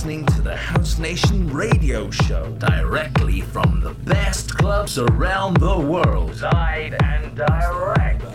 listening 0.00 0.24
to 0.24 0.40
the 0.40 0.56
House 0.56 0.98
Nation 0.98 1.46
radio 1.52 2.10
show 2.10 2.50
directly 2.52 3.42
from 3.42 3.82
the 3.82 3.92
best 3.92 4.56
clubs 4.56 4.96
around 4.98 5.58
the 5.58 5.78
world, 5.78 6.40
live 6.40 6.94
and 7.02 7.36
direct. 7.36 8.29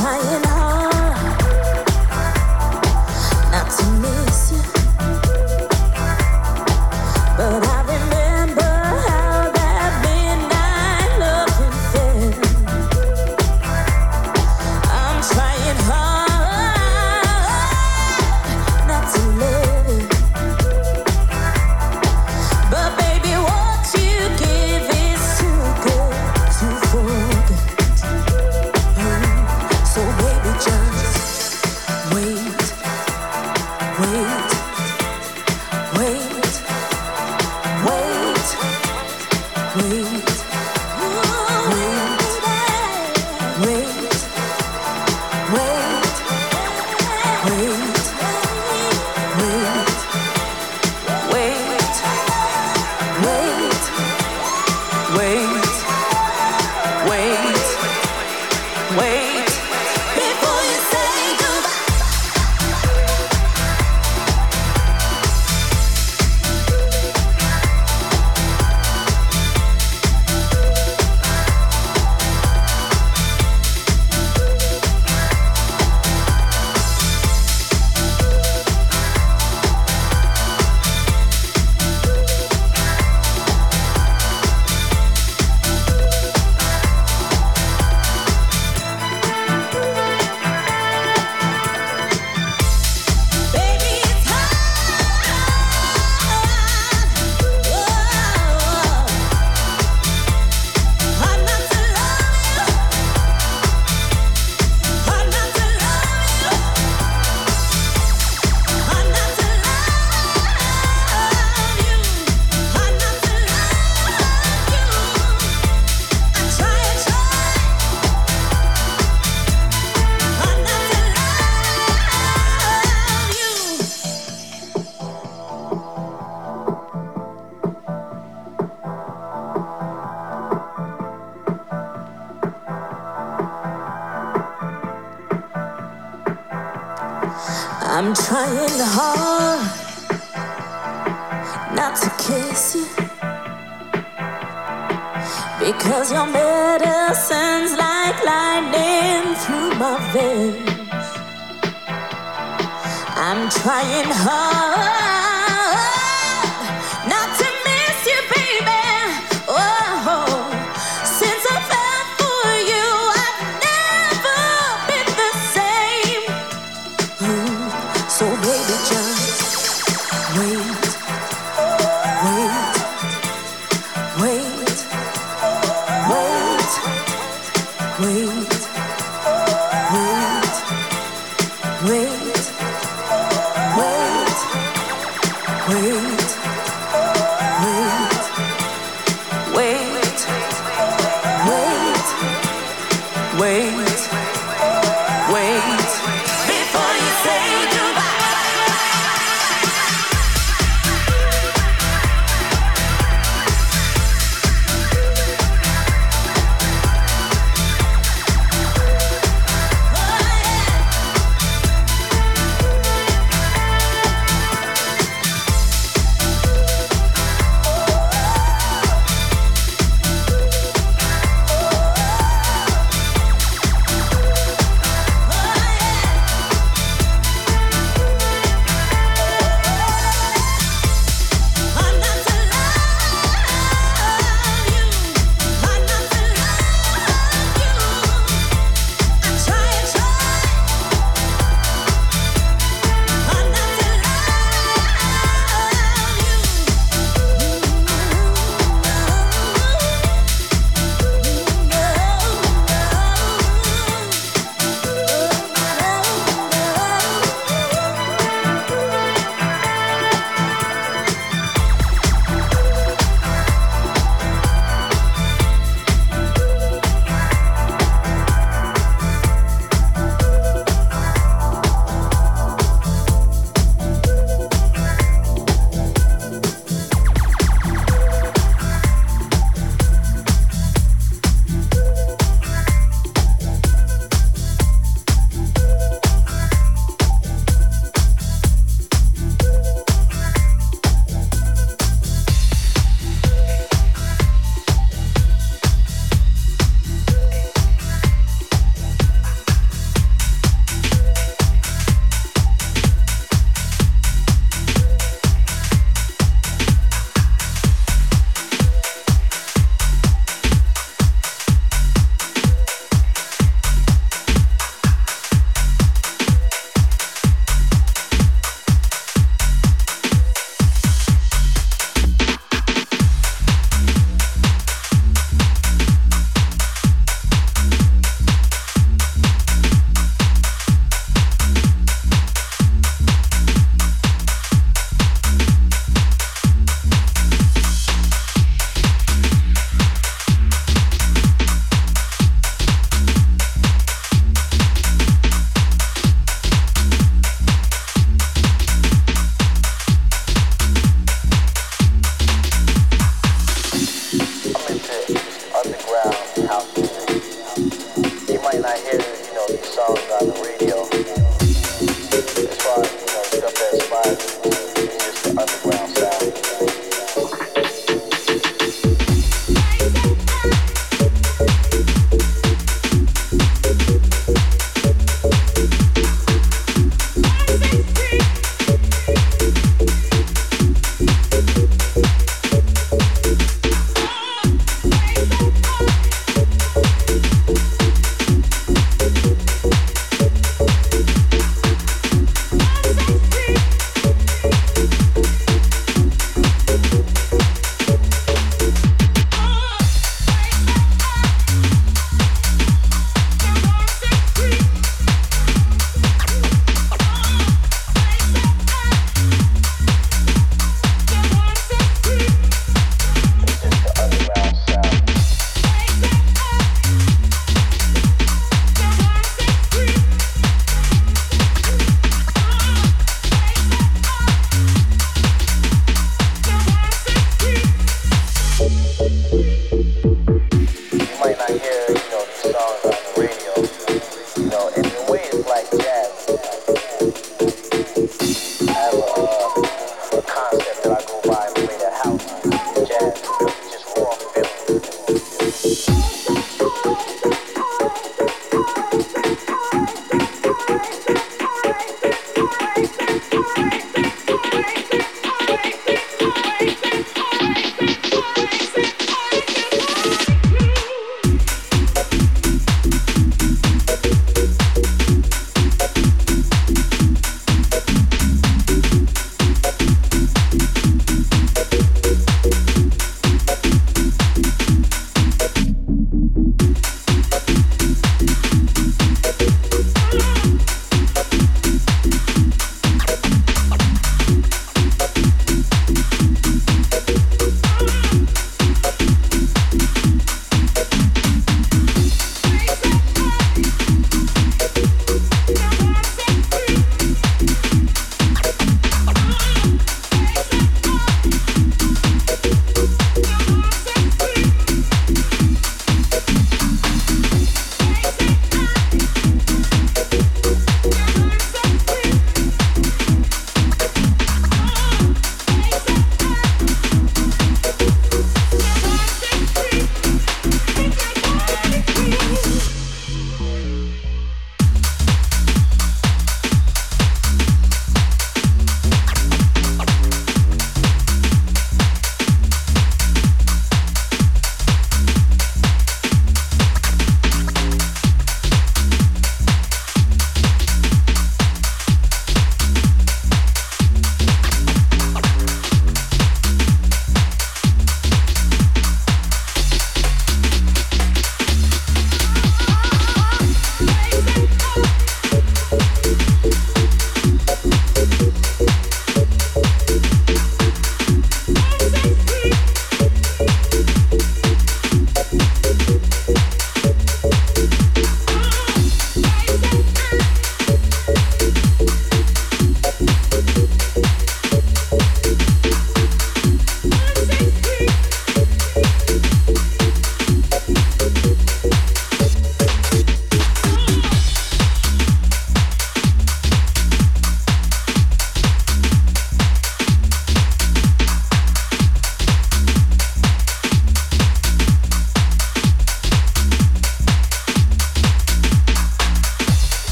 high 0.00 0.47